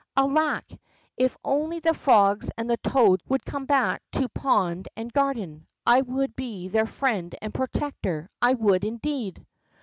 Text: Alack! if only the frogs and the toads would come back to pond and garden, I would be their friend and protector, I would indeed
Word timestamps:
Alack! 0.17 0.63
if 1.15 1.37
only 1.45 1.77
the 1.79 1.93
frogs 1.93 2.49
and 2.57 2.67
the 2.67 2.77
toads 2.77 3.21
would 3.29 3.45
come 3.45 3.67
back 3.67 4.01
to 4.13 4.27
pond 4.29 4.87
and 4.97 5.13
garden, 5.13 5.67
I 5.85 6.01
would 6.01 6.35
be 6.35 6.69
their 6.69 6.87
friend 6.87 7.35
and 7.39 7.53
protector, 7.53 8.27
I 8.41 8.55
would 8.55 8.83
indeed 8.83 9.45